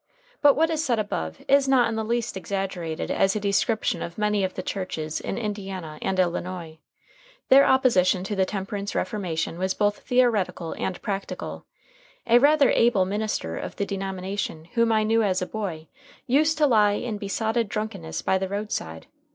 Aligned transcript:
But 0.41 0.55
what 0.55 0.71
is 0.71 0.83
said 0.83 0.97
above 0.97 1.43
is 1.47 1.67
not 1.67 1.87
in 1.87 1.95
the 1.95 2.03
least 2.03 2.35
exaggerated 2.35 3.11
as 3.11 3.35
a 3.35 3.39
description 3.39 4.01
of 4.01 4.17
many 4.17 4.43
of 4.43 4.55
the 4.55 4.63
churches 4.63 5.19
in 5.21 5.37
Indiana 5.37 5.99
and 6.01 6.19
Illinois. 6.19 6.79
Their 7.49 7.67
opposition 7.67 8.23
to 8.23 8.35
the 8.35 8.43
temperance 8.47 8.95
reformation 8.95 9.59
was 9.59 9.75
both 9.75 9.99
theoretical 9.99 10.71
and 10.79 10.99
practical. 11.03 11.67
A 12.25 12.39
rather 12.39 12.71
able 12.71 13.05
minister 13.05 13.55
of 13.59 13.75
the 13.75 13.85
denomination 13.85 14.65
whom 14.73 14.91
I 14.91 15.03
knew 15.03 15.21
as 15.21 15.39
a 15.39 15.45
boy 15.45 15.87
used 16.25 16.57
to 16.57 16.65
lie 16.65 16.93
in 16.93 17.19
besotted 17.19 17.69
drunkenness 17.69 18.23
by 18.23 18.39
the 18.39 18.49
roadside. 18.49 19.05